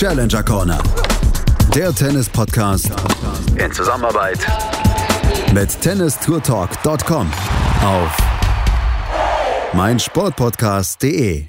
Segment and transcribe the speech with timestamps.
[0.00, 0.82] Challenger Corner.
[1.74, 2.90] Der Tennis-Podcast
[3.62, 4.38] in Zusammenarbeit
[5.52, 7.30] mit tennistourtalk.com
[7.84, 8.16] auf
[9.74, 11.44] meinsportpodcast.de.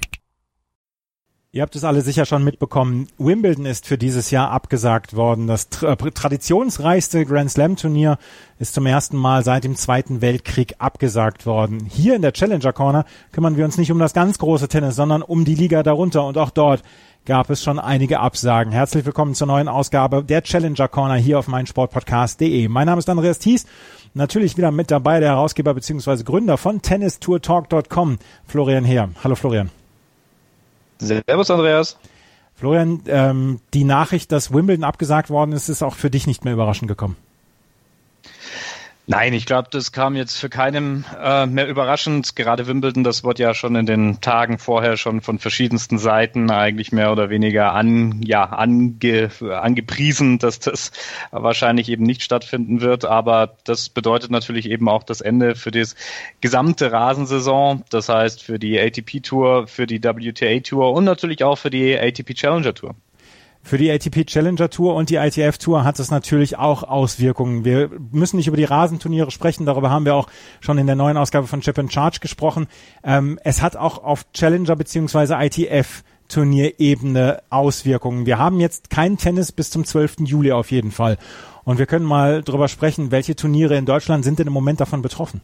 [1.54, 3.08] Ihr habt es alle sicher schon mitbekommen.
[3.18, 5.46] Wimbledon ist für dieses Jahr abgesagt worden.
[5.46, 8.18] Das tra traditionsreichste Grand Slam Turnier
[8.58, 11.86] ist zum ersten Mal seit dem Zweiten Weltkrieg abgesagt worden.
[11.90, 15.22] Hier in der Challenger Corner kümmern wir uns nicht um das ganz große Tennis, sondern
[15.22, 16.24] um die Liga darunter.
[16.24, 16.82] Und auch dort
[17.24, 18.72] gab es schon einige Absagen.
[18.72, 22.68] Herzlich willkommen zur neuen Ausgabe der Challenger Corner hier auf meinsportpodcast.de.
[22.68, 23.66] Mein Name ist Andreas Thies.
[24.14, 26.24] Natürlich wieder mit dabei der Herausgeber bzw.
[26.24, 29.10] Gründer von tennistourtalk.com, Florian Heer.
[29.22, 29.70] Hallo Florian.
[30.98, 31.96] Servus, Andreas.
[32.54, 36.52] Florian, ähm, die Nachricht, dass Wimbledon abgesagt worden ist, ist auch für dich nicht mehr
[36.52, 37.16] überraschend gekommen.
[39.08, 42.36] Nein, ich glaube, das kam jetzt für keinem äh, mehr überraschend.
[42.36, 46.92] Gerade Wimbledon, das wurde ja schon in den Tagen vorher schon von verschiedensten Seiten eigentlich
[46.92, 50.92] mehr oder weniger an, ja, ange, angepriesen, dass das
[51.32, 53.04] wahrscheinlich eben nicht stattfinden wird.
[53.04, 55.96] Aber das bedeutet natürlich eben auch das Ende für das
[56.40, 57.82] gesamte Rasensaison.
[57.90, 61.98] Das heißt für die ATP Tour, für die WTA Tour und natürlich auch für die
[61.98, 62.94] ATP Challenger Tour.
[63.64, 67.64] Für die ATP Challenger Tour und die ITF Tour hat es natürlich auch Auswirkungen.
[67.64, 70.28] Wir müssen nicht über die Rasenturniere sprechen, darüber haben wir auch
[70.60, 72.66] schon in der neuen Ausgabe von Chip and Charge gesprochen.
[73.04, 78.26] Ähm, es hat auch auf Challenger beziehungsweise ITF Turnierebene Auswirkungen.
[78.26, 80.20] Wir haben jetzt kein Tennis bis zum 12.
[80.20, 81.18] Juli auf jeden Fall.
[81.64, 85.02] Und wir können mal drüber sprechen, welche Turniere in Deutschland sind denn im Moment davon
[85.02, 85.40] betroffen?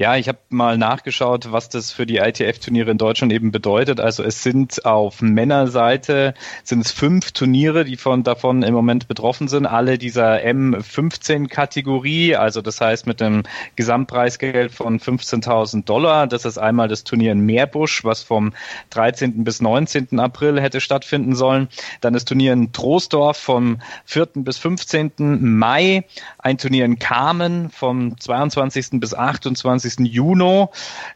[0.00, 4.00] Ja, ich habe mal nachgeschaut, was das für die ITF-Turniere in Deutschland eben bedeutet.
[4.00, 6.32] Also es sind auf Männerseite
[6.64, 9.66] sind es fünf Turniere, die von davon im Moment betroffen sind.
[9.66, 13.42] Alle dieser M15-Kategorie, also das heißt mit einem
[13.76, 16.26] Gesamtpreisgeld von 15.000 Dollar.
[16.26, 18.54] Das ist einmal das Turnier in Meerbusch, was vom
[18.88, 19.44] 13.
[19.44, 20.18] bis 19.
[20.18, 21.68] April hätte stattfinden sollen.
[22.00, 24.28] Dann das Turnier in Troisdorf vom 4.
[24.36, 25.12] bis 15.
[25.58, 26.06] Mai.
[26.38, 28.92] Ein Turnier in Kamen vom 22.
[28.92, 29.89] bis 28.
[29.90, 30.06] 20.
[30.06, 30.66] Juni,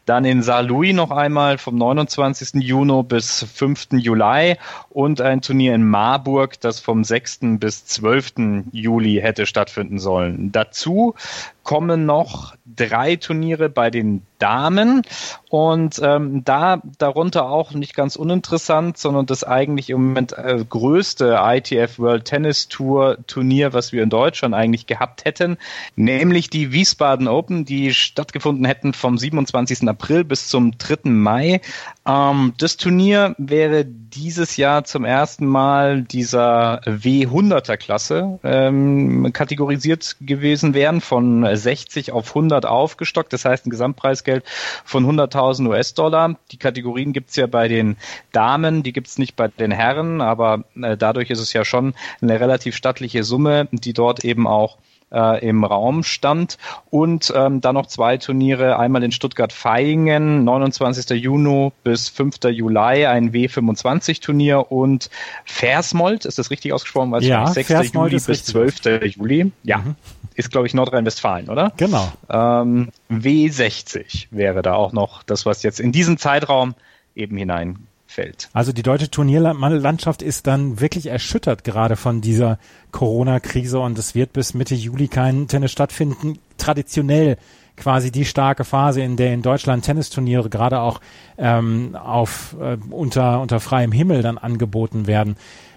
[0.05, 2.61] dann in Saarlouis noch einmal vom 29.
[2.61, 3.87] Juni bis 5.
[3.93, 4.57] Juli
[4.89, 7.39] und ein Turnier in Marburg, das vom 6.
[7.59, 8.65] bis 12.
[8.71, 10.51] Juli hätte stattfinden sollen.
[10.51, 11.15] Dazu
[11.63, 15.01] kommen noch drei Turniere bei den Damen
[15.49, 21.39] und ähm, da darunter auch nicht ganz uninteressant, sondern das eigentlich im Moment äh, größte
[21.41, 25.57] ITF World Tennis Tour Turnier, was wir in Deutschland eigentlich gehabt hätten,
[25.95, 29.87] nämlich die Wiesbaden Open, die stattgefunden hätten vom 27.
[29.87, 31.09] April bis zum 3.
[31.09, 31.61] Mai.
[32.07, 40.73] Ähm, das Turnier wäre dieses Jahr zum ersten Mal dieser W100er Klasse ähm, kategorisiert gewesen
[40.73, 43.33] wären von 60 auf 100 aufgestockt.
[43.33, 44.43] Das heißt ein Gesamtpreisgeld
[44.83, 46.35] von 100.000 US-Dollar.
[46.51, 47.97] Die Kategorien gibt's ja bei den
[48.31, 52.39] Damen, die gibt's nicht bei den Herren, aber äh, dadurch ist es ja schon eine
[52.39, 54.77] relativ stattliche Summe, die dort eben auch
[55.11, 56.57] äh, im Raum stand.
[56.89, 61.09] Und ähm, dann noch zwei Turniere, einmal in Stuttgart-Vaihingen, 29.
[61.21, 62.37] Juni bis 5.
[62.51, 65.09] Juli, ein W25-Turnier und
[65.45, 67.11] Versmold, ist das richtig ausgesprochen?
[67.11, 67.67] Weiß ja, 6.
[67.67, 69.15] Versmold Juli bis 12.
[69.15, 69.51] Juli.
[69.63, 69.77] Ja.
[69.79, 69.95] Mhm.
[70.35, 71.71] Ist, glaube ich, Nordrhein-Westfalen, oder?
[71.77, 72.11] Genau.
[72.29, 76.75] Ähm, W60 wäre da auch noch das, was jetzt in diesen Zeitraum
[77.15, 78.49] eben hinein fällt.
[78.53, 82.57] Also die deutsche Turnierlandschaft ist dann wirklich erschüttert gerade von dieser
[82.91, 86.39] Corona-Krise und es wird bis Mitte Juli kein Tennis stattfinden.
[86.57, 87.37] Traditionell
[87.75, 91.01] quasi die starke Phase, in der in Deutschland Tennisturniere gerade auch
[91.37, 95.35] ähm, auf äh, unter unter freiem Himmel dann angeboten werden.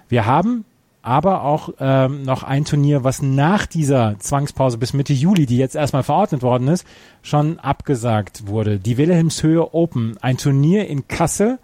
[0.08, 0.64] Wir haben
[1.02, 5.74] aber auch ähm, noch ein Turnier, was nach dieser Zwangspause bis Mitte Juli, die jetzt
[5.74, 6.86] erstmal verordnet worden ist,
[7.22, 8.78] schon abgesagt wurde.
[8.78, 11.58] Die Wilhelmshöhe Open, ein Turnier in Kassel,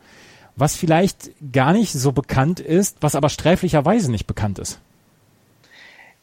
[0.56, 4.78] was vielleicht gar nicht so bekannt ist, was aber sträflicherweise nicht bekannt ist.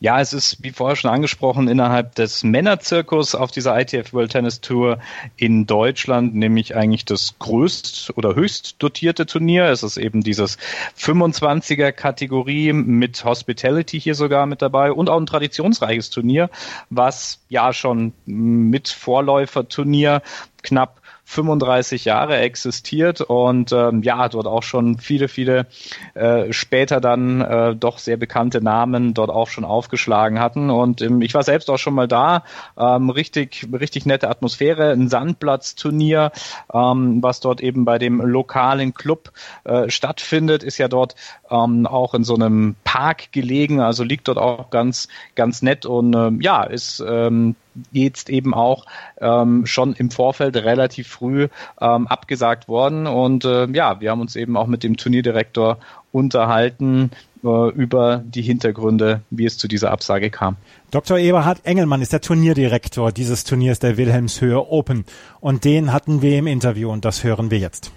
[0.03, 4.59] Ja, es ist, wie vorher schon angesprochen, innerhalb des Männerzirkus auf dieser ITF World Tennis
[4.59, 4.97] Tour
[5.38, 9.66] in Deutschland, nämlich eigentlich das größt oder höchst dotierte Turnier.
[9.66, 10.57] Es ist eben dieses
[10.98, 16.50] 25er Kategorie mit Hospitality hier sogar mit dabei und auch ein traditionsreiches Turnier,
[16.89, 20.24] was ja schon mit Vorläuferturnier
[20.63, 21.00] knapp
[21.31, 25.66] 35 Jahre existiert und ähm, ja, dort auch schon viele, viele
[26.13, 30.69] äh, später dann äh, doch sehr bekannte Namen dort auch schon aufgeschlagen hatten.
[30.69, 32.44] Und ähm, ich war selbst auch schon mal da.
[32.78, 36.33] Ähm, richtig, richtig nette Atmosphäre, ein Sandplatzturnier,
[36.74, 39.31] ähm, was dort eben bei dem lokalen Club
[39.63, 41.16] äh, stattfindet, ist ja dort
[41.50, 46.13] ähm, auch in so einem Park gelegen, also liegt dort auch ganz, ganz nett und
[46.13, 47.56] ähm, ja, ist ähm,
[47.91, 48.85] jetzt eben auch
[49.19, 51.47] ähm, schon im Vorfeld relativ früh
[51.79, 53.07] ähm, abgesagt worden.
[53.07, 55.77] Und äh, ja, wir haben uns eben auch mit dem Turnierdirektor
[56.12, 57.12] unterhalten
[57.44, 60.57] äh, über die Hintergründe, wie es zu dieser Absage kam.
[60.91, 61.18] Dr.
[61.18, 65.06] Eberhard Engelmann ist der Turnierdirektor dieses Turniers der Wilhelmshöhe Open.
[65.39, 67.91] Und den hatten wir im Interview und das hören wir jetzt.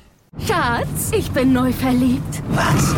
[0.46, 2.42] Schatz, ich bin neu verliebt.
[2.50, 2.94] Was?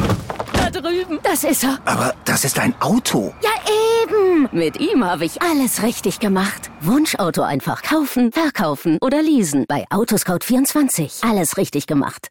[1.28, 1.81] Das ist er.
[1.84, 3.34] Aber das ist ein Auto.
[3.43, 3.50] Ja,
[4.05, 4.49] eben.
[4.52, 6.70] Mit ihm habe ich alles richtig gemacht.
[6.81, 9.64] Wunschauto einfach kaufen, verkaufen oder leasen.
[9.67, 11.28] Bei Autoscout24.
[11.28, 12.28] Alles richtig gemacht.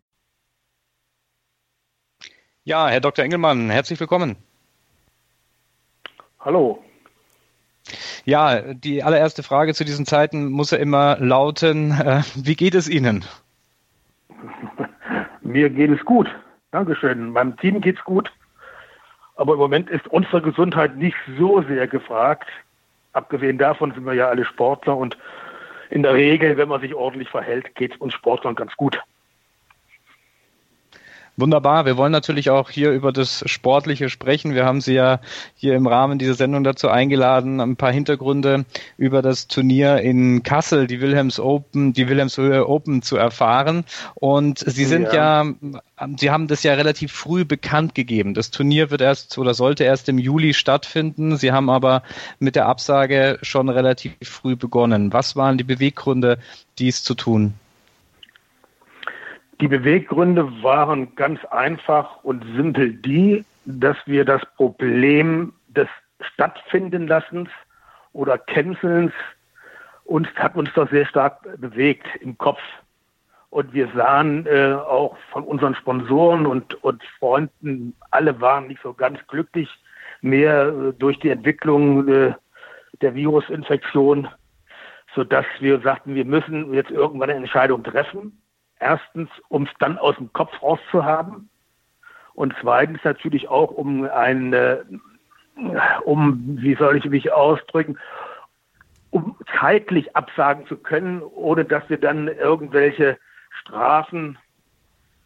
[2.63, 3.25] Ja, Herr Dr.
[3.25, 4.37] Engelmann, herzlich willkommen.
[6.39, 6.81] Hallo.
[8.23, 12.87] Ja, die allererste Frage zu diesen Zeiten muss ja immer lauten, äh, wie geht es
[12.87, 13.25] Ihnen?
[15.41, 16.29] Mir geht es gut.
[16.71, 17.31] Dankeschön.
[17.31, 18.31] Meinem Team geht es gut.
[19.35, 22.47] Aber im Moment ist unsere Gesundheit nicht so sehr gefragt.
[23.13, 25.17] Abgesehen davon sind wir ja alle Sportler und
[25.89, 28.99] in der Regel, wenn man sich ordentlich verhält, geht es uns Sportlern ganz gut.
[31.37, 31.85] Wunderbar.
[31.85, 34.53] Wir wollen natürlich auch hier über das Sportliche sprechen.
[34.53, 35.19] Wir haben Sie ja
[35.53, 38.63] hier im Rahmen dieser Sendung dazu eingeladen, ein paar Hintergründe
[38.97, 43.83] über das Turnier in Kassel, die Wilhelms Open, die Wilhelmshöhe Open zu erfahren.
[44.13, 45.43] Und Sie sind ja.
[45.43, 45.53] ja,
[46.17, 48.33] Sie haben das ja relativ früh bekannt gegeben.
[48.33, 51.35] Das Turnier wird erst oder sollte erst im Juli stattfinden.
[51.35, 52.03] Sie haben aber
[52.39, 55.11] mit der Absage schon relativ früh begonnen.
[55.11, 56.37] Was waren die Beweggründe,
[56.79, 57.55] dies zu tun?
[59.61, 65.87] Die Beweggründe waren ganz einfach und simpel die, dass wir das Problem des
[66.19, 67.49] Stattfindenlassens
[68.13, 69.13] oder Cancelns
[70.05, 72.61] uns hat uns das sehr stark bewegt im Kopf.
[73.49, 78.93] Und wir sahen äh, auch von unseren Sponsoren und, und Freunden, alle waren nicht so
[78.93, 79.69] ganz glücklich
[80.21, 82.33] mehr äh, durch die Entwicklung äh,
[83.01, 84.27] der Virusinfektion,
[85.15, 88.41] sodass wir sagten, wir müssen jetzt irgendwann eine Entscheidung treffen.
[88.85, 91.49] Erstens, um es dann aus dem Kopf rauszuhaben.
[92.35, 94.83] Und zweitens natürlich auch, um ein, äh,
[96.03, 97.97] um, wie soll ich mich ausdrücken,
[99.09, 103.17] um zeitlich absagen zu können, ohne dass wir dann irgendwelche
[103.61, 104.37] Strafen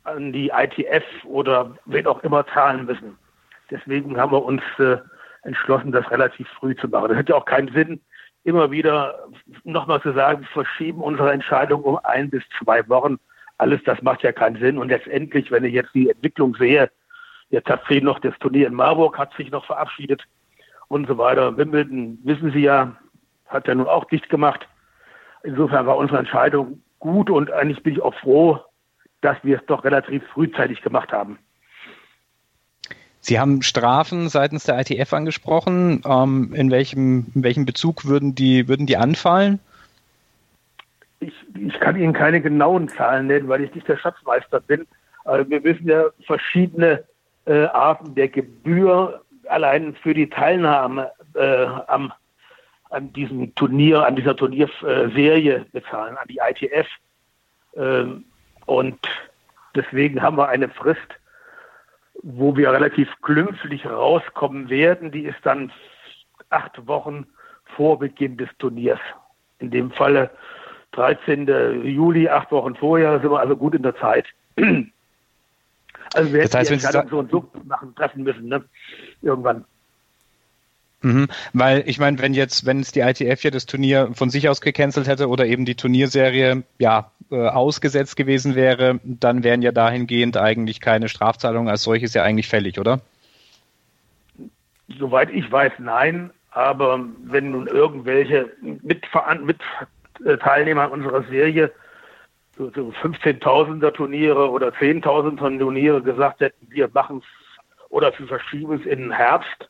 [0.05, 3.17] an die ITF oder wen auch immer zahlen müssen.
[3.69, 4.99] Deswegen haben wir uns äh,
[5.41, 7.09] entschlossen, das relativ früh zu machen.
[7.09, 7.99] Das hätte auch keinen Sinn,
[8.45, 9.27] immer wieder
[9.65, 13.19] nochmal zu sagen, wir verschieben unsere Entscheidung um ein bis zwei Wochen
[13.59, 14.77] alles das macht ja keinen Sinn.
[14.77, 16.89] Und letztendlich, wenn ich jetzt die Entwicklung sehe,
[17.49, 20.23] jetzt hat sie noch das Turnier in Marburg, hat sich noch verabschiedet
[20.87, 21.55] und so weiter.
[21.57, 22.95] Wimbledon, wissen Sie ja,
[23.47, 24.67] hat ja nun auch dicht gemacht.
[25.43, 28.59] Insofern war unsere Entscheidung gut und eigentlich bin ich auch froh,
[29.21, 31.37] dass wir es doch relativ frühzeitig gemacht haben.
[33.21, 36.01] Sie haben Strafen seitens der ITF angesprochen.
[36.05, 39.59] Ähm, in, welchem, in welchem Bezug würden die, würden die anfallen?
[41.19, 44.87] Ich, ich kann Ihnen keine genauen Zahlen nennen, weil ich nicht der Schatzmeister bin.
[45.25, 47.03] Aber wir wissen ja verschiedene
[47.45, 52.13] äh, Arten der Gebühr allein für die Teilnahme äh, am,
[52.89, 56.87] an diesem Turnier, an dieser Turnierserie bezahlen, an die ITF.
[57.75, 58.25] Ähm,
[58.65, 58.99] und
[59.75, 60.99] deswegen haben wir eine Frist,
[62.21, 65.11] wo wir relativ glimpflich rauskommen werden.
[65.11, 65.71] Die ist dann
[66.49, 67.25] acht Wochen
[67.75, 68.99] vor Beginn des Turniers.
[69.59, 70.29] In dem Falle
[70.91, 71.47] 13.
[71.83, 74.25] Juli, acht Wochen vorher, sind wir also gut in der Zeit.
[76.15, 78.63] Also wir hätten das heißt, die Entscheidung so und so machen, treffen müssen, ne?
[79.21, 79.63] Irgendwann.
[81.01, 84.49] Mhm, weil ich meine, wenn jetzt, wenn es die ITF ja das Turnier von sich
[84.49, 89.71] aus gecancelt hätte oder eben die Turnierserie ja äh, ausgesetzt gewesen wäre, dann wären ja
[89.71, 92.99] dahingehend eigentlich keine Strafzahlungen als solches ja eigentlich fällig, oder?
[94.97, 96.31] Soweit ich weiß, nein.
[96.51, 98.49] Aber wenn nun irgendwelche
[98.81, 99.59] Mitveran mit
[100.25, 101.71] äh, Teilnehmer unserer Serie
[102.57, 108.79] so, so 15.000er Turniere oder 10.000er Turniere gesagt hätten, wir machen es oder wir verschieben
[108.79, 109.69] es in den Herbst,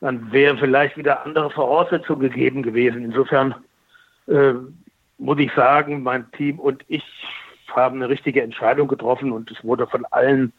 [0.00, 3.04] dann wären vielleicht wieder andere Voraussetzungen gegeben gewesen.
[3.04, 3.54] Insofern
[4.26, 4.54] äh,
[5.18, 7.04] muss ich sagen, mein Team und ich
[7.74, 10.52] haben eine richtige Entscheidung getroffen und es wurde von allen,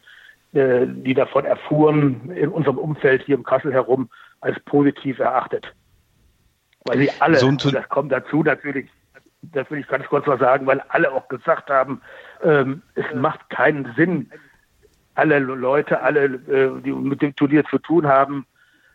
[0.54, 4.08] äh, die davon erfuhren, in unserem Umfeld hier im Kassel herum,
[4.40, 5.74] als positiv erachtet.
[6.84, 8.88] Weil sie alle, so das kommt dazu natürlich,
[9.42, 12.00] das will ich ganz kurz mal sagen, weil alle auch gesagt haben,
[12.42, 14.30] ähm, es macht keinen Sinn,
[15.14, 18.46] alle Leute, alle, äh, die mit dem Turnier zu tun haben,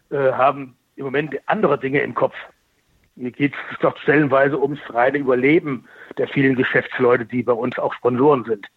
[0.09, 2.35] äh, haben im Moment andere Dinge im Kopf.
[3.15, 5.85] Hier geht es doch stellenweise ums reine Überleben
[6.17, 8.67] der vielen Geschäftsleute, die bei uns auch Sponsoren sind.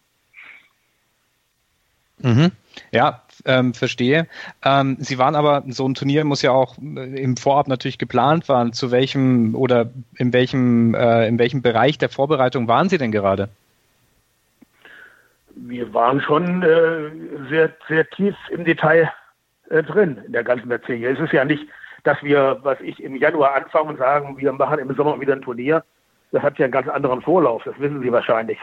[2.19, 2.51] Mhm.
[2.91, 4.27] Ja, ähm, verstehe.
[4.63, 8.47] Ähm, Sie waren aber, so ein Turnier muss ja auch äh, im Vorab natürlich geplant
[8.49, 8.73] werden.
[8.73, 13.49] Zu welchem oder in welchem, äh, in welchem Bereich der Vorbereitung waren Sie denn gerade?
[15.55, 17.11] Wir waren schon äh,
[17.49, 19.11] sehr, sehr tief im Detail
[19.69, 21.15] äh, drin in der ganzen Erzählung.
[21.15, 21.65] Es ist ja nicht,
[22.03, 25.41] dass wir, was ich im Januar anfangen und sagen, wir machen im Sommer wieder ein
[25.41, 25.83] Turnier.
[26.31, 28.57] Das hat ja einen ganz anderen Vorlauf, das wissen Sie wahrscheinlich.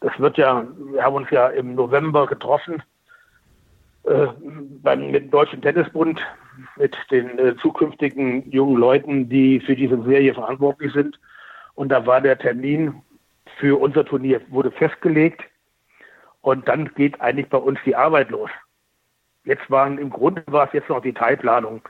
[0.00, 2.82] Das wird ja, wir haben uns ja im November getroffen
[4.04, 4.26] äh,
[4.82, 6.20] beim, mit dem Deutschen Tennisbund,
[6.76, 11.18] mit den äh, zukünftigen jungen Leuten, die für diese Serie verantwortlich sind.
[11.74, 12.94] Und da war der Termin
[13.58, 15.42] für unser Turnier, wurde festgelegt.
[16.40, 18.50] Und dann geht eigentlich bei uns die Arbeit los.
[19.44, 21.82] Jetzt waren, im Grunde war es jetzt noch Detailplanung.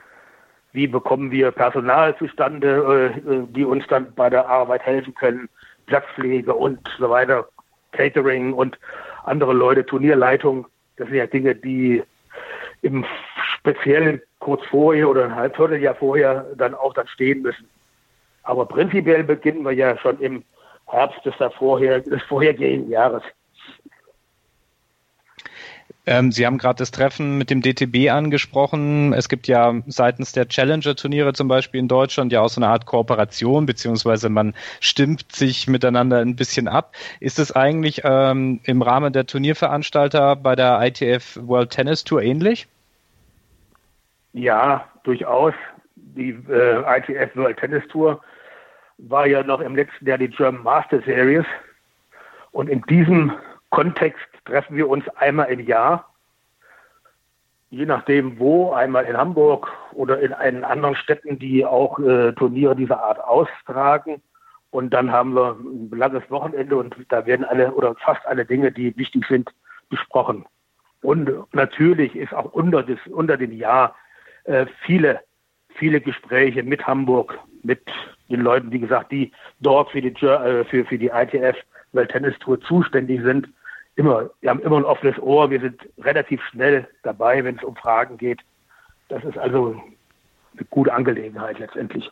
[0.71, 5.49] Wie bekommen wir Personal zustande, äh, die uns dann bei der Arbeit helfen können,
[5.85, 7.47] Platzpflege und so weiter,
[7.91, 8.79] Catering und
[9.23, 10.65] andere Leute, Turnierleitung.
[10.97, 12.03] Das sind ja Dinge, die
[12.81, 13.05] im
[13.57, 17.67] Speziellen kurz vorher oder ein Halbvierteljahr vorher dann auch dann stehen müssen.
[18.43, 20.43] Aber prinzipiell beginnen wir ja schon im
[20.87, 23.23] Herbst des, vorher, des vorhergehenden Jahres.
[26.05, 29.13] Ähm, Sie haben gerade das Treffen mit dem DTB angesprochen.
[29.13, 32.85] Es gibt ja seitens der Challenger-Turniere zum Beispiel in Deutschland ja auch so eine Art
[32.85, 36.93] Kooperation, beziehungsweise man stimmt sich miteinander ein bisschen ab.
[37.21, 42.67] Ist es eigentlich ähm, im Rahmen der Turnierveranstalter bei der ITF World Tennis Tour ähnlich?
[44.33, 45.53] Ja, durchaus.
[45.95, 48.21] Die äh, ITF World Tennis Tour
[48.97, 51.45] war ja noch im letzten Jahr die German Master Series.
[52.51, 53.31] Und in diesem
[53.69, 56.13] Kontext treffen wir uns einmal im Jahr,
[57.69, 62.75] je nachdem wo, einmal in Hamburg oder in einen anderen Städten, die auch äh, Turniere
[62.75, 64.21] dieser Art austragen.
[64.69, 68.71] Und dann haben wir ein langes Wochenende und da werden alle oder fast alle Dinge,
[68.71, 69.49] die wichtig sind,
[69.89, 70.45] besprochen.
[71.01, 73.95] Und natürlich ist auch unter, des, unter dem Jahr
[74.45, 75.19] äh, viele,
[75.75, 77.81] viele Gespräche mit Hamburg, mit
[78.29, 81.57] den Leuten, wie gesagt, die dort für die, äh, für, für die ITF
[81.91, 83.47] Welt Tennis Tour zuständig sind
[83.95, 87.75] immer, wir haben immer ein offenes Ohr, wir sind relativ schnell dabei, wenn es um
[87.75, 88.39] Fragen geht.
[89.09, 89.81] Das ist also
[90.53, 92.09] eine gute Angelegenheit letztendlich.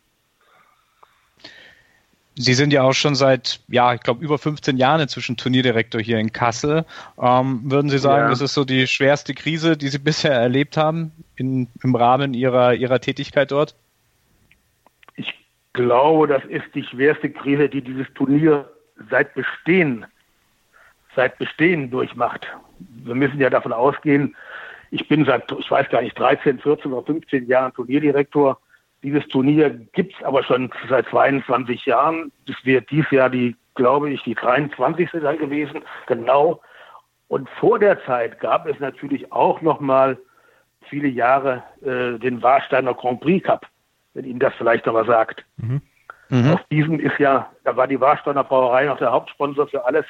[2.36, 6.18] Sie sind ja auch schon seit, ja, ich glaube, über 15 Jahren inzwischen Turnierdirektor hier
[6.18, 6.86] in Kassel.
[7.22, 8.30] Ähm, würden Sie sagen, ja.
[8.30, 12.74] das ist so die schwerste Krise, die Sie bisher erlebt haben in, im Rahmen Ihrer,
[12.74, 13.76] Ihrer Tätigkeit dort?
[15.16, 15.34] Ich
[15.74, 18.70] glaube, das ist die schwerste Krise, die dieses Turnier
[19.10, 20.06] seit Bestehen
[21.15, 22.48] seit Bestehen durchmacht.
[22.80, 24.36] Wir müssen ja davon ausgehen,
[24.91, 28.60] ich bin seit, ich weiß gar nicht, 13, 14 oder 15 Jahren Turnierdirektor.
[29.03, 32.32] Dieses Turnier gibt es aber schon seit 22 Jahren.
[32.46, 35.10] Das wird dieses Jahr die, glaube ich, die 23.
[35.12, 36.62] dann gewesen, genau.
[37.30, 40.18] Und vor der Zeit gab es natürlich auch noch mal
[40.89, 43.65] viele Jahre äh, den Warsteiner Grand Prix Cup,
[44.13, 45.46] wenn Ihnen das vielleicht noch sagt.
[45.56, 45.82] Mhm.
[46.27, 46.53] Mhm.
[46.53, 50.06] Auf diesem ist ja, da war die Warsteiner Brauerei noch der Hauptsponsor für alles.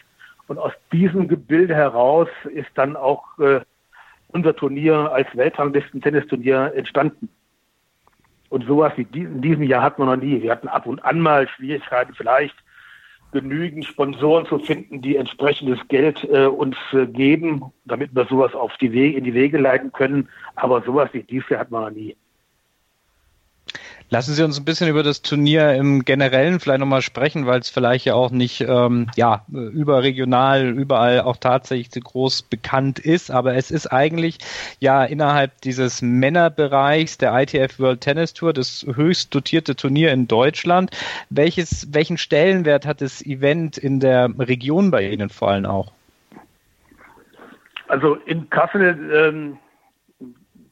[0.51, 3.61] Und aus diesem Gebilde heraus ist dann auch äh,
[4.33, 7.29] unser Turnier als Weltranglisten-Tennisturnier entstanden.
[8.49, 10.41] Und sowas wie die, in diesem Jahr hatten wir noch nie.
[10.41, 12.57] Wir hatten ab und an mal Schwierigkeiten, vielleicht
[13.31, 18.75] genügend Sponsoren zu finden, die entsprechendes Geld äh, uns äh, geben, damit wir sowas auf
[18.75, 20.27] die Wege, in die Wege leiten können.
[20.57, 22.17] Aber sowas wie dieses Jahr hatten wir noch nie.
[24.13, 27.69] Lassen Sie uns ein bisschen über das Turnier im Generellen vielleicht nochmal sprechen, weil es
[27.69, 33.55] vielleicht ja auch nicht ähm, ja, überregional überall auch tatsächlich so groß bekannt ist, aber
[33.55, 34.39] es ist eigentlich
[34.81, 40.91] ja innerhalb dieses Männerbereichs der ITF World Tennis Tour das höchst dotierte Turnier in Deutschland.
[41.29, 45.93] Welches, welchen Stellenwert hat das Event in der Region bei Ihnen vor allem auch?
[47.87, 49.57] Also in Kassel, ähm,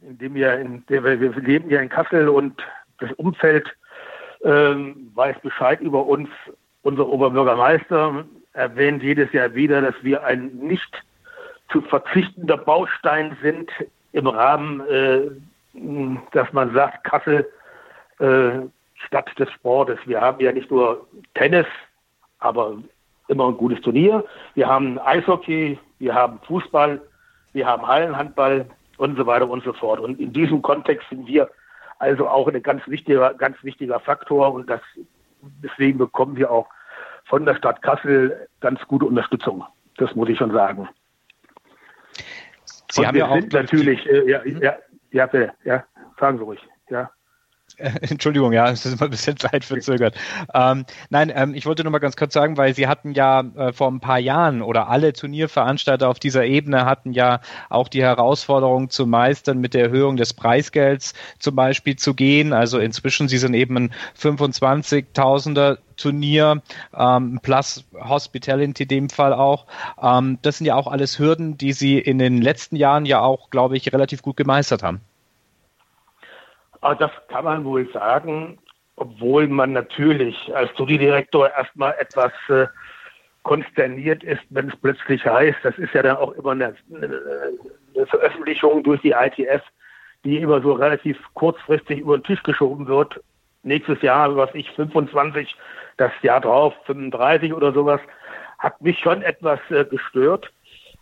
[0.02, 2.62] in dem wir, in wir, wir leben ja in Kassel und
[3.00, 3.68] das Umfeld
[4.44, 6.30] ähm, weiß Bescheid über uns.
[6.82, 11.04] Unser Oberbürgermeister erwähnt jedes Jahr wieder, dass wir ein nicht
[11.72, 13.70] zu verzichtender Baustein sind
[14.12, 15.22] im Rahmen, äh,
[16.32, 17.48] dass man sagt, Kassel
[18.20, 18.60] äh,
[19.06, 20.00] Stadt des Sportes.
[20.06, 21.66] Wir haben ja nicht nur Tennis,
[22.40, 22.78] aber
[23.28, 24.24] immer ein gutes Turnier.
[24.56, 27.02] Wir haben Eishockey, wir haben Fußball,
[27.54, 28.66] wir haben Hallenhandball
[28.98, 30.00] und so weiter und so fort.
[30.00, 31.50] Und in diesem Kontext sind wir
[32.00, 34.82] also auch ein ganz wichtiger, ganz wichtiger Faktor und das,
[35.64, 36.68] deswegen bekommen wir auch
[37.26, 39.64] von der Stadt Kassel ganz gute Unterstützung.
[39.98, 40.90] Das muss ich schon sagen.
[42.92, 44.44] Sie und haben wir ja sind natürlich, äh, ja,
[45.12, 45.84] ja, ja, ja,
[46.20, 47.12] sagen Sie ruhig, ja.
[48.02, 50.16] Entschuldigung, ja, es ist immer ein bisschen zeitverzögert.
[50.54, 53.72] Ähm, nein, ähm, ich wollte nur mal ganz kurz sagen, weil Sie hatten ja äh,
[53.72, 58.90] vor ein paar Jahren oder alle Turnierveranstalter auf dieser Ebene hatten ja auch die Herausforderung
[58.90, 62.52] zu meistern, mit der Erhöhung des Preisgelds zum Beispiel zu gehen.
[62.54, 66.62] Also inzwischen, Sie sind eben ein 25.000er Turnier,
[66.98, 69.68] ähm, plus Hospitality in dem Fall auch.
[70.02, 73.50] Ähm, das sind ja auch alles Hürden, die Sie in den letzten Jahren ja auch,
[73.50, 75.02] glaube ich, relativ gut gemeistert haben.
[76.82, 78.58] Aber das kann man wohl sagen,
[78.96, 82.68] obwohl man natürlich als Studiedirektor erstmal etwas äh,
[83.44, 88.84] konsterniert ist, wenn es plötzlich heißt, das ist ja dann auch immer eine, eine Veröffentlichung
[88.84, 89.62] durch die ITF,
[90.24, 93.20] die immer so relativ kurzfristig über den Tisch geschoben wird.
[93.64, 95.56] Nächstes Jahr, was ich, 25,
[95.98, 98.02] das Jahr drauf, 35 oder sowas,
[98.58, 100.52] hat mich schon etwas äh, gestört.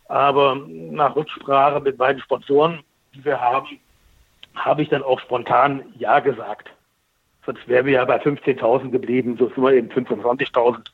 [0.08, 2.80] Aber nach Rücksprache mit beiden Sponsoren,
[3.14, 3.78] die wir haben,
[4.64, 6.70] habe ich dann auch spontan Ja gesagt.
[7.46, 10.84] Sonst wären wir ja bei 15.000 geblieben, so sind wir eben 25.000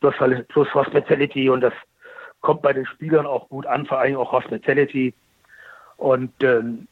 [0.00, 0.14] plus,
[0.48, 1.74] plus Hospitality und das
[2.40, 5.14] kommt bei den Spielern auch gut an, vor allem auch Hospitality.
[5.96, 6.88] Und ähm,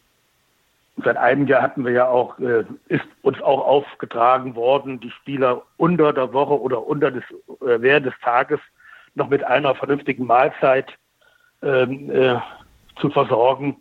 [1.04, 5.62] seit einem Jahr hatten wir ja auch, äh, ist uns auch aufgetragen worden, die Spieler
[5.76, 7.24] unter der Woche oder unter des,
[7.62, 8.60] äh, während des Tages
[9.14, 10.92] noch mit einer vernünftigen Mahlzeit
[11.62, 12.36] ähm, äh,
[13.00, 13.76] zu versorgen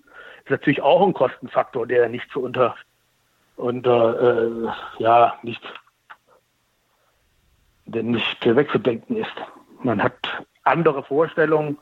[0.50, 2.76] ist natürlich auch ein Kostenfaktor, der nicht zu unter,
[3.56, 5.62] unter äh, ja, nicht,
[7.86, 9.34] der nicht wegzudenken ist.
[9.84, 10.18] Man hat
[10.64, 11.78] andere Vorstellungen.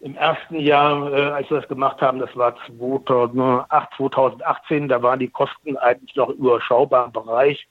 [0.00, 5.20] Im ersten Jahr, äh, als wir das gemacht haben, das war 2008, 2018, da waren
[5.20, 7.68] die Kosten eigentlich noch im überschaubaren Bereich.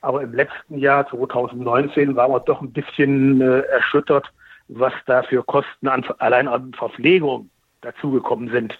[0.00, 4.32] Aber im letzten Jahr, 2019, waren wir doch ein bisschen äh, erschüttert,
[4.68, 7.50] was da für Kosten an, allein an Verpflegung
[7.80, 8.78] dazugekommen sind.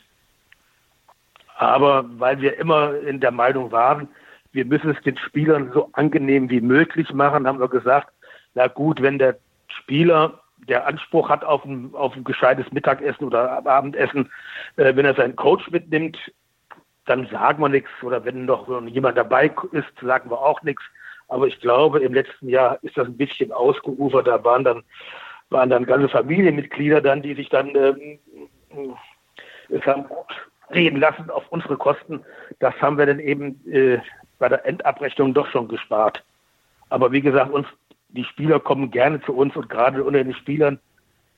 [1.57, 4.09] Aber weil wir immer in der Meinung waren,
[4.53, 8.09] wir müssen es den Spielern so angenehm wie möglich machen, haben wir gesagt,
[8.55, 9.37] na gut, wenn der
[9.69, 14.31] Spieler der Anspruch hat auf ein, auf ein gescheites Mittagessen oder Abendessen,
[14.77, 16.17] äh, wenn er seinen Coach mitnimmt,
[17.07, 17.91] dann sagen wir nichts.
[18.03, 20.83] Oder wenn noch jemand dabei ist, sagen wir auch nichts.
[21.29, 24.27] Aber ich glaube, im letzten Jahr ist das ein bisschen ausgeufert.
[24.27, 24.83] Da waren dann,
[25.51, 28.19] waren dann ganze Familienmitglieder dann, die sich dann ähm,
[29.69, 30.07] es haben
[30.75, 32.21] reden lassen auf unsere Kosten.
[32.59, 33.99] Das haben wir dann eben äh,
[34.39, 36.23] bei der Endabrechnung doch schon gespart.
[36.91, 37.67] Aber wie gesagt, uns,
[38.09, 40.79] die Spieler kommen gerne zu uns und gerade unter den Spielern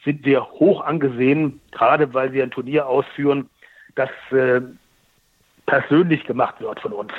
[0.04, 3.48] sind wir hoch angesehen, gerade weil wir ein Turnier ausführen,
[3.94, 4.60] das äh,
[5.66, 7.12] persönlich gemacht wird von uns.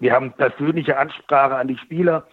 [0.00, 2.26] Wir haben persönliche Ansprache an die Spieler,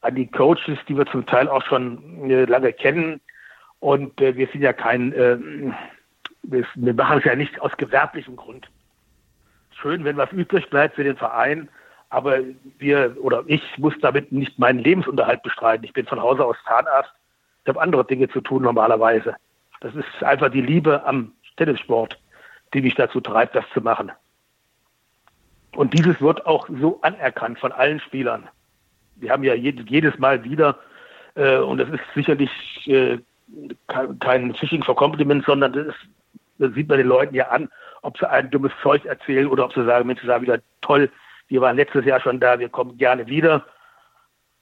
[0.00, 3.20] an die Coaches, die wir zum Teil auch schon äh, lange kennen.
[3.80, 5.38] Und äh, wir sind ja kein äh,
[6.42, 8.68] wir, wir machen es ja nicht aus gewerblichem Grund.
[9.70, 11.68] Schön, wenn was übrig bleibt für den Verein,
[12.10, 12.40] aber
[12.78, 15.84] wir oder ich muss damit nicht meinen Lebensunterhalt bestreiten.
[15.84, 17.12] Ich bin von Hause aus Zahnarzt.
[17.62, 19.34] Ich habe andere Dinge zu tun normalerweise.
[19.80, 22.18] Das ist einfach die Liebe am Tennissport,
[22.74, 24.12] die mich dazu treibt, das zu machen.
[25.74, 28.48] Und dieses wird auch so anerkannt von allen Spielern.
[29.16, 30.78] Wir haben ja jedes Mal wieder,
[31.34, 32.50] äh, und das ist sicherlich
[32.86, 33.18] äh,
[34.20, 36.08] kein, Fishing for Compliments, sondern das ist
[36.70, 37.68] sieht man den Leuten ja an,
[38.02, 41.10] ob sie ein dummes Zeug erzählen oder ob sie sagen, Mensch, das war wieder toll,
[41.48, 43.64] wir waren letztes Jahr schon da, wir kommen gerne wieder.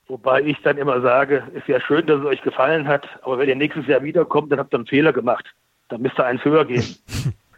[0.09, 3.49] Wobei ich dann immer sage, ist ja schön, dass es euch gefallen hat, aber wenn
[3.49, 5.45] ihr nächstes Jahr wiederkommt, dann habt ihr einen Fehler gemacht.
[5.89, 6.85] Dann müsst ihr eins höher gehen.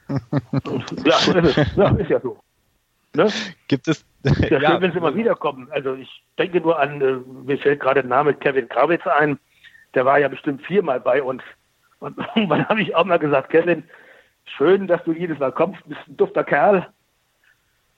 [1.05, 1.77] ja, so ist es.
[1.77, 2.39] Ja, ist ja so.
[3.15, 3.29] Ne?
[3.69, 4.05] Gibt es.
[4.23, 5.69] Ist ja, ja schön, wenn sie mal wiederkommen.
[5.71, 9.39] Also ich denke nur an, äh, mir fällt gerade der Name Kevin Krawitz ein.
[9.95, 11.43] Der war ja bestimmt viermal bei uns.
[12.01, 13.85] Und irgendwann habe ich auch mal gesagt, Kevin,
[14.45, 16.87] schön, dass du jedes Mal kommst, bist ein dufter Kerl.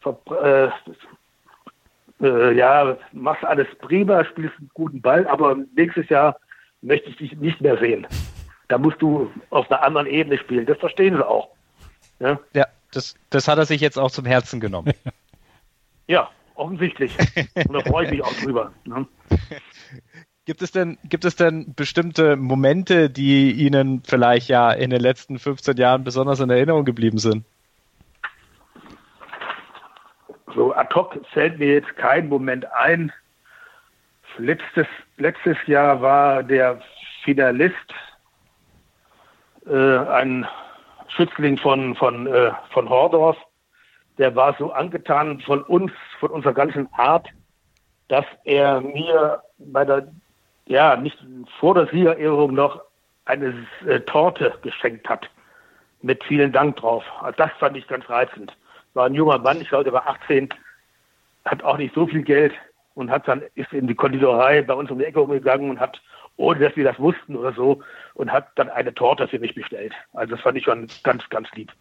[0.00, 6.38] Ver äh, äh, ja, machst alles prima, spielst einen guten Ball, aber nächstes Jahr
[6.82, 8.06] möchte ich dich nicht mehr sehen.
[8.68, 10.66] Da musst du auf einer anderen Ebene spielen.
[10.66, 11.50] Das verstehen sie auch.
[12.20, 14.92] Ja, ja das, das hat er sich jetzt auch zum Herzen genommen.
[16.06, 17.16] ja, offensichtlich.
[17.54, 18.72] Und da freue ich mich auch drüber.
[18.84, 19.06] Ne?
[20.46, 25.38] Gibt es denn, gibt es denn bestimmte Momente, die Ihnen vielleicht ja in den letzten
[25.38, 27.46] 15 Jahren besonders in Erinnerung geblieben sind?
[30.54, 33.10] So ad hoc fällt mir jetzt kein Moment ein.
[34.36, 36.80] Letztes, letztes Jahr war der
[37.24, 37.94] Finalist
[39.66, 40.46] äh, ein
[41.08, 43.38] Schützling von, von, äh, von Hordorf.
[44.18, 47.26] Der war so angetan von uns, von unserer ganzen Art,
[48.08, 50.08] dass er mir bei der
[50.66, 51.18] ja, nicht
[51.60, 52.82] vor der Siegerehrung noch
[53.24, 55.28] eine äh, Torte geschenkt hat.
[56.02, 57.04] Mit vielen Dank drauf.
[57.20, 58.54] Also das fand ich ganz reizend.
[58.92, 60.48] War ein junger Mann, ich glaube, der war 18.
[61.44, 62.52] hat auch nicht so viel Geld
[62.94, 66.00] und hat dann ist in die Konditorei bei uns um die Ecke umgegangen und hat,
[66.36, 67.82] ohne dass wir das wussten oder so,
[68.14, 69.92] und hat dann eine Torte für mich bestellt.
[70.12, 71.72] Also das fand ich schon ganz, ganz lieb.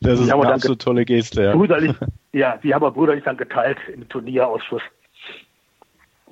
[0.00, 1.52] Das ist eine absolut tolle Geste, ja.
[2.32, 4.82] Ja, die haben wir brüderlich dann geteilt im Turnierausschuss.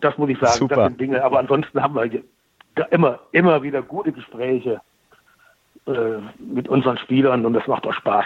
[0.01, 0.77] Das muss ich sagen, Super.
[0.77, 1.23] das sind Dinge.
[1.23, 2.23] Aber ansonsten haben wir
[2.91, 4.81] immer, immer wieder gute Gespräche
[5.87, 8.25] äh, mit unseren Spielern und das macht auch Spaß.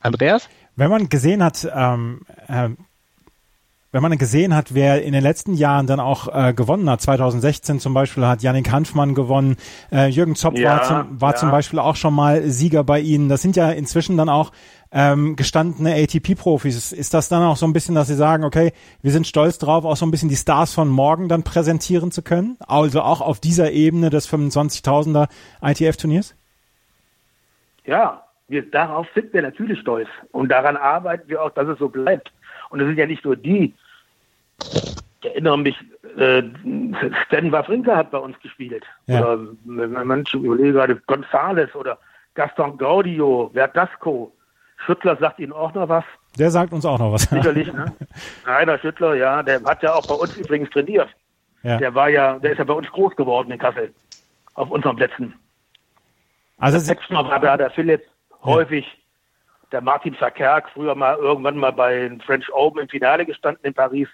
[0.00, 0.48] Andreas?
[0.76, 2.68] Wenn man gesehen hat, ähm, äh,
[3.92, 7.80] wenn man gesehen hat, wer in den letzten Jahren dann auch äh, gewonnen hat, 2016
[7.80, 9.56] zum Beispiel hat Yannick Hanfmann gewonnen,
[9.90, 11.36] äh, Jürgen Zopp ja, war, zum, war ja.
[11.36, 13.30] zum Beispiel auch schon mal Sieger bei Ihnen.
[13.30, 14.52] Das sind ja inzwischen dann auch
[14.96, 16.92] ähm, gestandene ATP-Profis.
[16.92, 19.84] Ist das dann auch so ein bisschen, dass Sie sagen, okay, wir sind stolz drauf,
[19.84, 22.56] auch so ein bisschen die Stars von morgen dann präsentieren zu können?
[22.66, 25.28] Also auch auf dieser Ebene des 25.000er
[25.60, 26.34] ITF-Turniers?
[27.84, 30.08] Ja, wir, darauf sind wir natürlich stolz.
[30.32, 32.32] Und daran arbeiten wir auch, dass es so bleibt.
[32.70, 33.74] Und es sind ja nicht nur die.
[35.20, 35.76] Ich erinnere mich,
[36.16, 36.42] äh,
[37.26, 38.84] Stan Wawrinka hat bei uns gespielt.
[39.08, 39.20] Ja.
[39.20, 41.98] Oder manche überlegen gerade Gonzales oder
[42.34, 44.32] Gaston Gaudio, Verdasco.
[44.76, 46.04] Schüttler sagt Ihnen auch noch was.
[46.38, 47.22] Der sagt uns auch noch was.
[47.22, 47.92] Sicherlich, ne?
[48.44, 51.08] Rainer Schüttler, ja, der hat ja auch bei uns übrigens trainiert.
[51.62, 51.78] Ja.
[51.78, 53.92] Der war ja, der ist ja bei uns groß geworden in Kassel.
[54.54, 55.34] Auf unseren Plätzen.
[56.58, 58.02] Also der Petzner war da, der Philipp,
[58.42, 58.86] häufig
[59.72, 63.74] der Martin Verkerk, früher mal irgendwann mal bei den French Open im Finale gestanden in
[63.74, 64.08] Paris.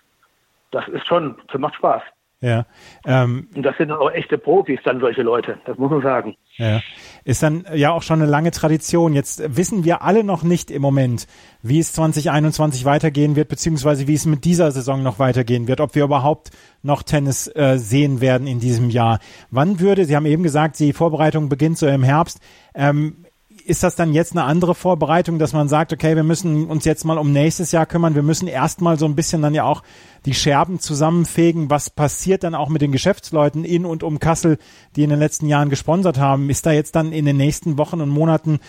[0.71, 2.03] Das ist schon, das macht Spaß.
[2.41, 2.67] Ja.
[3.07, 6.37] Ähm, und das sind auch echte Profis, dann solche Leute, das muss man sagen.
[6.59, 6.83] Ja.
[7.25, 9.15] Ist dann ja auch schon eine lange Tradition.
[9.15, 11.27] Jetzt wissen wir alle noch nicht im Moment,
[11.63, 15.95] wie es 2021 weitergehen wird, beziehungsweise wie es mit dieser Saison noch weitergehen wird, ob
[15.95, 16.51] wir überhaupt
[16.83, 19.19] noch Tennis äh, sehen werden in diesem Jahr.
[19.51, 22.39] Wann würde, Sie haben eben gesagt, die Vorbereitung beginnt so im Herbst.
[22.75, 23.22] Ähm,
[23.65, 27.05] ist das dann jetzt eine andere Vorbereitung, dass man sagt, okay, wir müssen uns jetzt
[27.05, 29.83] mal um nächstes Jahr kümmern, wir müssen erstmal so ein bisschen dann ja auch
[30.27, 34.59] die Scherben zusammenfegen, was passiert dann auch mit den Geschäftsleuten in und um Kassel,
[34.97, 36.51] die in den letzten Jahren gesponsert haben?
[36.51, 38.61] Ist da jetzt dann in den nächsten Wochen und Monaten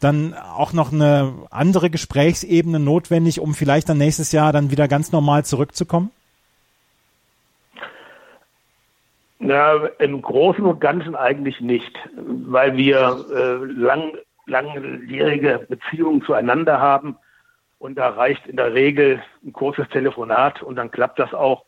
[0.00, 5.12] dann auch noch eine andere Gesprächsebene notwendig, um vielleicht dann nächstes Jahr dann wieder ganz
[5.12, 6.10] normal zurückzukommen?
[9.38, 14.12] Na, im Großen und Ganzen eigentlich nicht, weil wir äh, lang
[14.46, 17.16] langjährige Beziehungen zueinander haben.
[17.78, 21.64] Und da reicht in der Regel ein kurzes Telefonat und dann klappt das auch.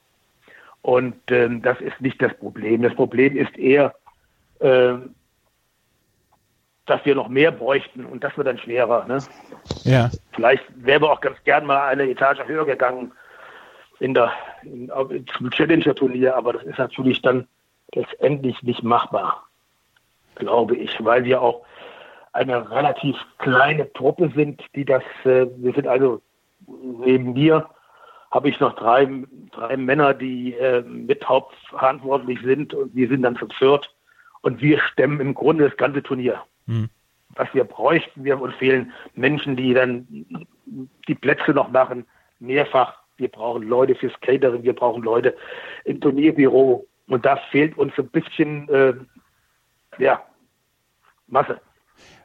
[0.82, 2.82] Und ähm, das ist nicht das Problem.
[2.82, 3.94] Das Problem ist eher,
[4.58, 4.94] äh,
[6.86, 9.06] dass wir noch mehr bräuchten und das wird dann schwerer.
[9.06, 9.18] Ne?
[9.84, 10.10] Ja.
[10.32, 13.12] Vielleicht wären wir auch ganz gern mal eine Etage höher gegangen
[14.00, 14.32] in der
[14.64, 14.90] in,
[15.38, 17.46] zum Challenger-Turnier, aber das ist natürlich dann
[17.94, 19.46] letztendlich nicht machbar,
[20.34, 21.64] glaube ich, weil wir auch
[22.32, 26.20] eine relativ kleine Truppe sind, die das, äh, wir sind also
[26.66, 27.68] neben mir
[28.32, 29.06] habe ich noch drei,
[29.52, 33.94] drei Männer, die äh, mit hauptverantwortlich sind und wir sind dann zu viert
[34.40, 36.42] und wir stemmen im Grunde das ganze Turnier.
[36.66, 36.88] Mhm.
[37.34, 40.26] Was wir bräuchten, wir uns fehlen Menschen, die dann
[41.08, 42.06] die Plätze noch machen,
[42.40, 42.98] mehrfach.
[43.18, 45.36] Wir brauchen Leute fürs Catering, wir brauchen Leute
[45.84, 48.94] im Turnierbüro und da fehlt uns ein bisschen, äh,
[49.98, 50.22] ja,
[51.26, 51.60] Masse.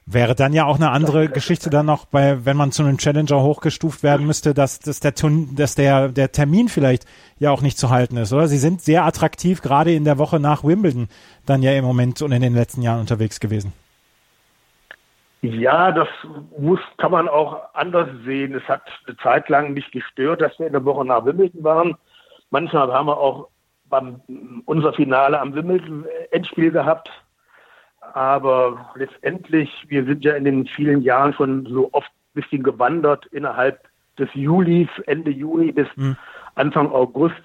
[0.09, 3.41] Wäre dann ja auch eine andere Geschichte dann noch bei, wenn man zu einem Challenger
[3.41, 5.13] hochgestuft werden müsste, dass, dass der,
[5.51, 7.05] dass der, der Termin vielleicht
[7.39, 8.47] ja auch nicht zu halten ist, oder?
[8.47, 11.09] Sie sind sehr attraktiv, gerade in der Woche nach Wimbledon
[11.45, 13.73] dann ja im Moment und in den letzten Jahren unterwegs gewesen.
[15.41, 16.07] Ja, das
[16.57, 18.55] muss, kann man auch anders sehen.
[18.55, 21.97] Es hat eine Zeit lang mich gestört, dass wir in der Woche nach Wimbledon waren.
[22.49, 23.49] Manchmal haben wir auch
[23.89, 24.21] beim,
[24.63, 27.11] unser Finale am Wimbledon Endspiel gehabt
[28.17, 33.27] aber letztendlich, wir sind ja in den vielen Jahren schon so oft ein bisschen gewandert
[33.27, 33.79] innerhalb
[34.17, 36.17] des Julis, Ende Juni bis mhm.
[36.55, 37.39] Anfang August,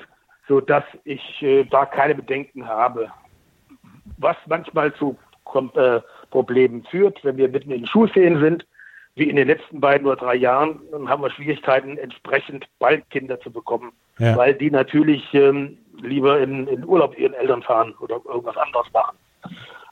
[0.49, 3.11] so dass ich äh, da keine Bedenken habe.
[4.17, 5.19] Was manchmal zu
[5.75, 8.67] äh, Problemen führt, wenn wir mitten in den Schulferien sind,
[9.15, 13.39] wie in den letzten beiden oder drei Jahren, dann haben wir Schwierigkeiten, entsprechend bald Kinder
[13.41, 14.35] zu bekommen, ja.
[14.39, 19.19] weil die natürlich ähm, lieber in, in Urlaub ihren Eltern fahren oder irgendwas anderes machen.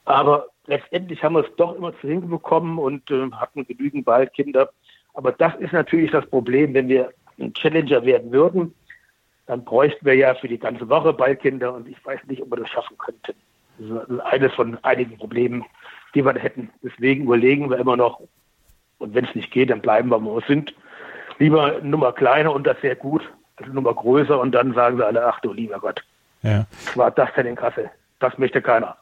[0.05, 4.69] Aber letztendlich haben wir es doch immer zu hinbekommen und äh, hatten genügend Waldkinder.
[5.13, 8.73] Aber das ist natürlich das Problem, wenn wir ein Challenger werden würden,
[9.47, 12.57] dann bräuchten wir ja für die ganze Woche Ballkinder und ich weiß nicht, ob wir
[12.57, 13.33] das schaffen könnten.
[13.79, 15.65] Das ist eines von einigen Problemen,
[16.13, 16.69] die wir hätten.
[16.83, 18.21] Deswegen überlegen wir immer noch,
[18.99, 20.73] und wenn es nicht geht, dann bleiben wir, wo wir sind.
[21.39, 23.23] Lieber eine Nummer kleiner und das sehr gut,
[23.55, 26.03] als eine Nummer größer und dann sagen sie alle, ach du lieber Gott.
[26.43, 26.65] Ja.
[26.85, 27.89] Was war das denn in Kassel?
[28.19, 28.95] Das möchte keiner.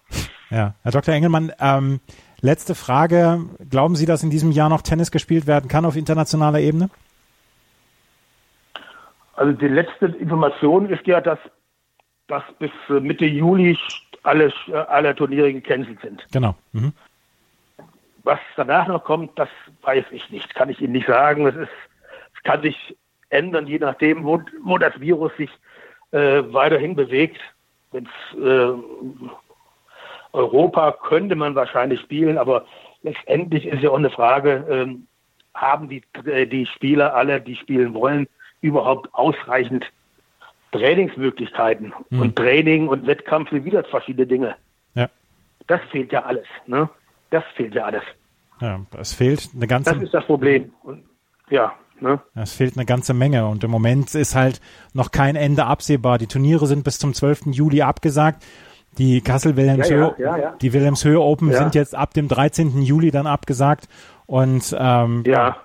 [0.50, 1.14] Ja, Herr Dr.
[1.14, 2.00] Engelmann, ähm,
[2.42, 3.46] Letzte Frage.
[3.70, 6.90] Glauben Sie, dass in diesem Jahr noch Tennis gespielt werden kann auf internationaler Ebene?
[9.36, 11.40] Also die letzte Information ist ja, dass,
[12.28, 13.78] dass bis Mitte Juli
[14.24, 14.54] alle,
[14.88, 16.26] alle Turniere gecancelt sind.
[16.32, 16.56] Genau.
[16.72, 16.94] Mhm.
[18.24, 19.50] Was danach noch kommt, das
[19.82, 21.48] weiß ich nicht, kann ich Ihnen nicht sagen.
[21.48, 21.70] Es, ist,
[22.36, 22.98] es kann sich
[23.30, 25.50] ändern, je nachdem, wo, wo das Virus sich
[26.12, 27.40] äh, weiterhin bewegt.
[27.92, 28.74] Wenn es äh,
[30.34, 32.66] Europa könnte man wahrscheinlich spielen, aber
[33.02, 35.08] letztendlich ist ja auch eine Frage, ähm,
[35.54, 38.28] haben die, äh, die Spieler alle, die spielen wollen,
[38.62, 39.86] überhaupt ausreichend
[40.72, 41.94] Trainingsmöglichkeiten?
[42.10, 42.22] Mhm.
[42.22, 44.56] Und Training und Wettkampf sind wieder verschiedene Dinge.
[44.96, 45.10] Ja.
[45.68, 46.46] Das fehlt ja alles.
[46.68, 46.90] Ne?
[47.32, 48.04] Das fehlt ja alles.
[48.62, 49.94] Ja, es fehlt eine ganze.
[49.94, 50.74] Das ist das Problem.
[50.84, 51.04] Und,
[51.50, 51.74] ja.
[52.02, 52.22] Ne?
[52.34, 54.62] Es fehlt eine ganze Menge und im Moment ist halt
[54.94, 56.18] noch kein Ende absehbar.
[56.18, 57.48] Die Turniere sind bis zum 12.
[57.48, 58.46] Juli abgesagt
[58.98, 62.82] die Kassel Wilhelmshöhe, ja, ja, ja, die Wilhelmshöhe Open sind jetzt ab dem 13.
[62.82, 63.88] Juli dann abgesagt
[64.26, 65.58] und ähm, ja.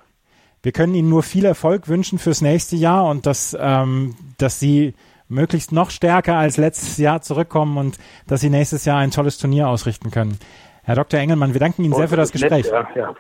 [0.63, 4.95] wir können Ihnen nur viel Erfolg wünschen fürs nächste Jahr und dass, ähm, dass Sie
[5.29, 9.69] möglichst noch stärker als letztes Jahr zurückkommen und dass Sie nächstes Jahr ein tolles Turnier
[9.69, 10.39] ausrichten können.
[10.85, 11.19] Herr Dr.
[11.19, 12.71] Engelmann, wir danken Ihnen sehr für das Gespräch.
[12.71, 13.15] Nett, ja,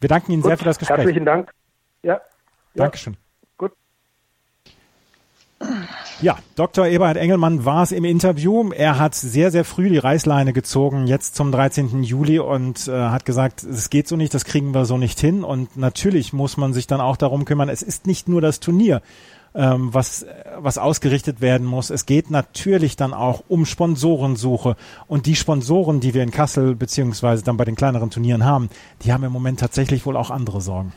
[0.00, 0.98] Wir danken Ihnen Gut, sehr für das Gespräch.
[0.98, 1.50] Herzlichen Dank.
[2.02, 2.20] Ja.
[2.74, 3.16] Dankeschön.
[6.22, 6.86] Ja, Dr.
[6.86, 8.70] Eberhard Engelmann war es im Interview.
[8.72, 12.02] Er hat sehr, sehr früh die Reißleine gezogen, jetzt zum 13.
[12.02, 15.44] Juli und äh, hat gesagt, es geht so nicht, das kriegen wir so nicht hin.
[15.44, 19.00] Und natürlich muss man sich dann auch darum kümmern, es ist nicht nur das Turnier,
[19.54, 20.26] ähm, was,
[20.58, 21.88] was ausgerichtet werden muss.
[21.88, 24.76] Es geht natürlich dann auch um Sponsorensuche.
[25.06, 28.68] Und die Sponsoren, die wir in Kassel beziehungsweise dann bei den kleineren Turnieren haben,
[29.02, 30.92] die haben im Moment tatsächlich wohl auch andere Sorgen.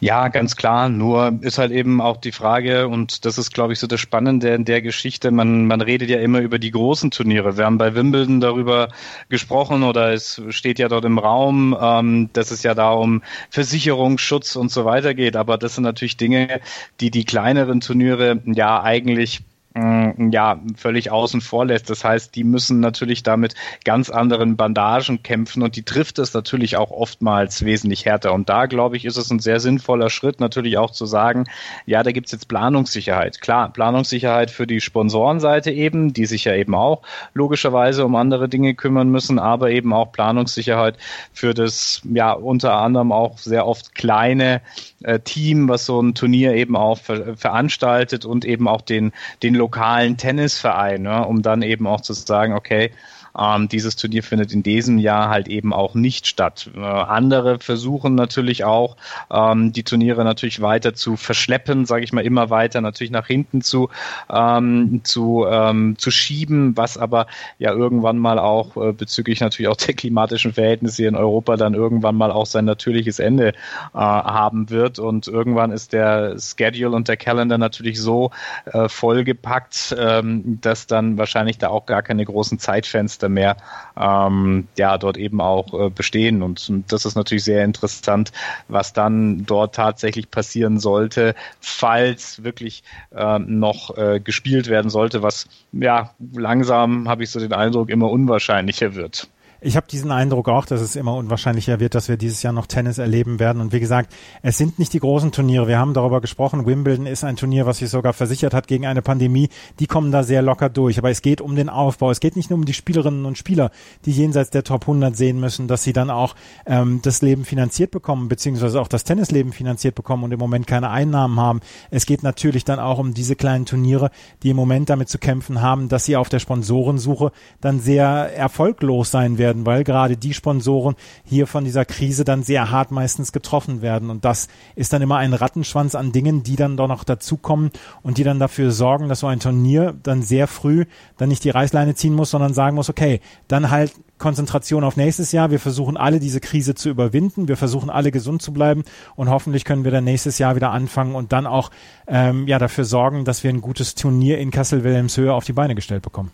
[0.00, 0.88] Ja, ganz klar.
[0.88, 4.50] Nur ist halt eben auch die Frage, und das ist, glaube ich, so das Spannende
[4.50, 5.30] in der Geschichte.
[5.30, 7.56] Man, man redet ja immer über die großen Turniere.
[7.56, 8.88] Wir haben bei Wimbledon darüber
[9.30, 14.56] gesprochen oder es steht ja dort im Raum, ähm, dass es ja da um Versicherungsschutz
[14.56, 15.34] und so weiter geht.
[15.34, 16.60] Aber das sind natürlich Dinge,
[17.00, 19.42] die die kleineren Turniere ja eigentlich
[19.76, 21.90] ja, völlig außen vor lässt.
[21.90, 26.78] Das heißt, die müssen natürlich damit ganz anderen Bandagen kämpfen und die trifft es natürlich
[26.78, 28.32] auch oftmals wesentlich härter.
[28.32, 31.44] Und da, glaube ich, ist es ein sehr sinnvoller Schritt, natürlich auch zu sagen,
[31.84, 33.42] ja, da gibt's jetzt Planungssicherheit.
[33.42, 37.02] Klar, Planungssicherheit für die Sponsorenseite eben, die sich ja eben auch
[37.34, 40.96] logischerweise um andere Dinge kümmern müssen, aber eben auch Planungssicherheit
[41.34, 44.62] für das, ja, unter anderem auch sehr oft kleine
[45.02, 49.12] äh, Team, was so ein Turnier eben auch ver veranstaltet und eben auch den,
[49.42, 52.92] den lokalen Tennisverein, ne, um dann eben auch zu sagen, okay,
[53.38, 56.70] ähm, dieses Turnier findet in diesem Jahr halt eben auch nicht statt.
[56.74, 58.96] Äh, andere versuchen natürlich auch,
[59.30, 63.62] ähm, die Turniere natürlich weiter zu verschleppen, sage ich mal, immer weiter natürlich nach hinten
[63.62, 63.90] zu,
[64.30, 67.26] ähm, zu, ähm, zu schieben, was aber
[67.58, 71.74] ja irgendwann mal auch äh, bezüglich natürlich auch der klimatischen Verhältnisse hier in Europa dann
[71.74, 73.52] irgendwann mal auch sein natürliches Ende äh,
[73.94, 74.98] haben wird.
[74.98, 78.30] Und irgendwann ist der Schedule und der Calendar natürlich so
[78.66, 83.56] äh, vollgepackt, ähm, dass dann wahrscheinlich da auch gar keine großen Zeitfenster Monate mehr
[83.98, 86.42] ähm, ja dort eben auch äh, bestehen.
[86.42, 88.32] Und, und das ist natürlich sehr interessant,
[88.68, 92.82] was dann dort tatsächlich passieren sollte, falls wirklich
[93.14, 98.10] äh, noch äh, gespielt werden sollte, was ja langsam habe ich so den Eindruck immer
[98.10, 99.28] unwahrscheinlicher wird.
[99.66, 102.66] Ich habe diesen Eindruck auch, dass es immer unwahrscheinlicher wird, dass wir dieses Jahr noch
[102.66, 103.60] Tennis erleben werden.
[103.60, 105.66] Und wie gesagt, es sind nicht die großen Turniere.
[105.66, 106.66] Wir haben darüber gesprochen.
[106.66, 109.48] Wimbledon ist ein Turnier, was sich sogar versichert hat gegen eine Pandemie.
[109.80, 110.98] Die kommen da sehr locker durch.
[110.98, 112.12] Aber es geht um den Aufbau.
[112.12, 113.72] Es geht nicht nur um die Spielerinnen und Spieler,
[114.04, 117.90] die jenseits der Top 100 sehen müssen, dass sie dann auch ähm, das Leben finanziert
[117.90, 121.58] bekommen, beziehungsweise auch das Tennisleben finanziert bekommen und im Moment keine Einnahmen haben.
[121.90, 124.12] Es geht natürlich dann auch um diese kleinen Turniere,
[124.44, 129.10] die im Moment damit zu kämpfen haben, dass sie auf der Sponsorensuche dann sehr erfolglos
[129.10, 133.32] sein werden werden, weil gerade die Sponsoren hier von dieser Krise dann sehr hart meistens
[133.32, 134.10] getroffen werden.
[134.10, 137.70] Und das ist dann immer ein Rattenschwanz an Dingen, die dann doch noch dazukommen
[138.02, 140.84] und die dann dafür sorgen, dass so ein Turnier dann sehr früh
[141.16, 145.32] dann nicht die Reißleine ziehen muss, sondern sagen muss, okay, dann halt Konzentration auf nächstes
[145.32, 145.50] Jahr.
[145.50, 147.48] Wir versuchen alle diese Krise zu überwinden.
[147.48, 151.14] Wir versuchen alle gesund zu bleiben und hoffentlich können wir dann nächstes Jahr wieder anfangen
[151.14, 151.70] und dann auch
[152.06, 156.02] ähm, ja dafür sorgen, dass wir ein gutes Turnier in Kassel-Wilhelmshöhe auf die Beine gestellt
[156.02, 156.32] bekommen.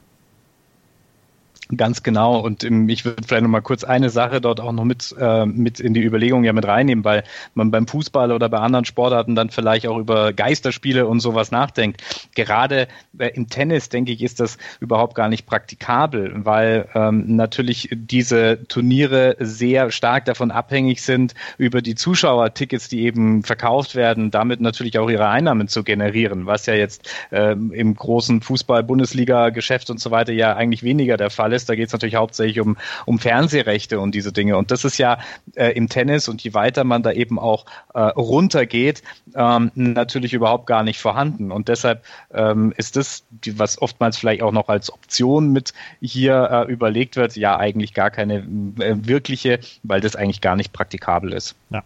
[1.74, 2.38] Ganz genau.
[2.38, 5.46] Und ähm, ich würde vielleicht noch mal kurz eine Sache dort auch noch mit, äh,
[5.46, 9.34] mit in die Überlegung ja mit reinnehmen, weil man beim Fußball oder bei anderen Sportarten
[9.34, 12.02] dann vielleicht auch über Geisterspiele und sowas nachdenkt.
[12.34, 17.88] Gerade äh, im Tennis, denke ich, ist das überhaupt gar nicht praktikabel, weil ähm, natürlich
[17.90, 24.60] diese Turniere sehr stark davon abhängig sind, über die Zuschauertickets, die eben verkauft werden, damit
[24.60, 30.10] natürlich auch ihre Einnahmen zu generieren, was ja jetzt ähm, im großen Fußball-Bundesliga-Geschäft und so
[30.10, 33.18] weiter ja eigentlich weniger der Fall ist Tennis, da geht es natürlich hauptsächlich um, um
[33.18, 34.56] Fernsehrechte und diese Dinge.
[34.56, 35.18] Und das ist ja
[35.54, 39.02] äh, im Tennis und je weiter man da eben auch äh, runtergeht,
[39.34, 41.52] ähm, natürlich überhaupt gar nicht vorhanden.
[41.52, 46.72] Und deshalb ähm, ist das, was oftmals vielleicht auch noch als Option mit hier äh,
[46.72, 48.38] überlegt wird, ja eigentlich gar keine
[48.78, 51.54] äh, wirkliche, weil das eigentlich gar nicht praktikabel ist.
[51.70, 51.82] Ja.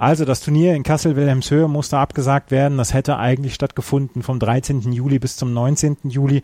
[0.00, 2.78] Also das Turnier in Kassel-Wilhelmshöhe musste abgesagt werden.
[2.78, 4.92] Das hätte eigentlich stattgefunden vom 13.
[4.92, 5.96] Juli bis zum 19.
[6.04, 6.42] Juli.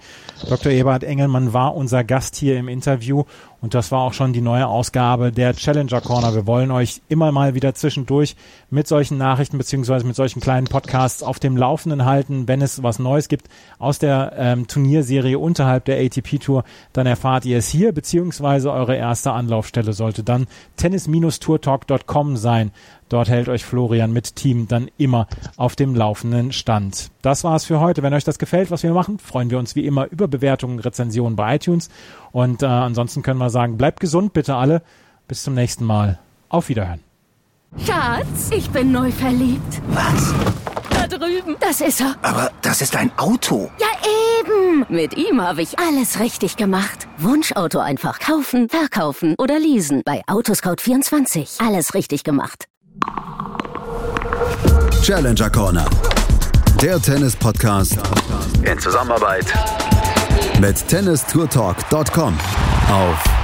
[0.49, 0.73] Dr.
[0.73, 3.23] Eberhard Engelmann war unser Gast hier im Interview
[3.65, 6.35] und das war auch schon die neue Ausgabe der Challenger Corner.
[6.35, 8.37] Wir wollen euch immer mal wieder zwischendurch
[8.69, 12.47] mit solchen Nachrichten beziehungsweise mit solchen kleinen Podcasts auf dem Laufenden halten.
[12.47, 13.49] Wenn es was Neues gibt
[13.79, 18.97] aus der ähm, Turnierserie unterhalb der ATP Tour, dann erfahrt ihr es hier beziehungsweise eure
[18.97, 20.47] erste Anlaufstelle sollte dann
[20.77, 22.71] tennis-tourtalk.com sein.
[23.09, 27.11] Dort hält euch Florian mit Team dann immer auf dem laufenden Stand.
[27.23, 28.03] Das war's für heute.
[28.03, 31.37] Wenn euch das gefällt, was wir machen, freuen wir uns wie immer über Bewertungen, Rezensionen
[31.37, 31.91] bei iTunes.
[32.33, 34.83] Und äh, ansonsten können wir sagen, bleibt gesund bitte alle.
[35.27, 36.19] Bis zum nächsten Mal.
[36.51, 37.01] Auf Wiederhören.
[37.79, 39.81] Schatz, ich bin neu verliebt.
[39.89, 40.35] Was?
[40.91, 41.57] Da drüben.
[41.61, 42.15] Das ist er.
[42.23, 43.71] Aber das ist ein Auto.
[43.81, 43.87] Ja,
[44.39, 44.85] eben.
[44.89, 47.09] Mit ihm habe ich alles richtig gemacht.
[47.19, 50.03] Wunschauto einfach kaufen, verkaufen oder leasen.
[50.05, 51.67] Bei Autoscout24.
[51.67, 52.67] Alles richtig gemacht.
[55.03, 55.87] Challenger Corner.
[56.81, 57.99] Der Tennis-Podcast
[58.63, 59.47] in Zusammenarbeit
[60.61, 62.35] mit tennistourtalk.com
[62.91, 63.44] auf